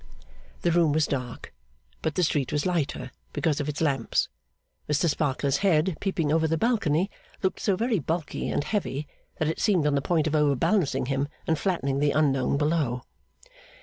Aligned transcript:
The 0.61 0.71
room 0.71 0.93
was 0.93 1.05
dark, 1.05 1.53
but 2.01 2.15
the 2.15 2.23
street 2.23 2.51
was 2.51 2.65
lighter, 2.65 3.11
because 3.33 3.59
of 3.59 3.69
its 3.69 3.81
lamps. 3.81 4.29
Mr 4.89 5.07
Sparkler's 5.07 5.57
head 5.57 5.95
peeping 5.99 6.31
over 6.31 6.47
the 6.47 6.57
balcony 6.57 7.11
looked 7.43 7.59
so 7.59 7.75
very 7.75 7.99
bulky 7.99 8.49
and 8.49 8.63
heavy 8.63 9.07
that 9.37 9.47
it 9.47 9.59
seemed 9.59 9.85
on 9.85 9.93
the 9.93 10.01
point 10.01 10.25
of 10.25 10.33
overbalancing 10.33 11.05
him 11.05 11.27
and 11.45 11.59
flattening 11.59 11.99
the 11.99 12.13
unknown 12.13 12.57
below. 12.57 13.03